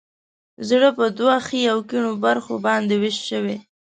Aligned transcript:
زړه 0.69 0.89
په 0.97 1.05
دوو 1.17 1.35
ښي 1.45 1.61
او 1.73 1.79
کیڼو 1.89 2.11
برخو 2.25 2.53
باندې 2.65 2.95
ویش 3.01 3.17
شوی. 3.29 3.57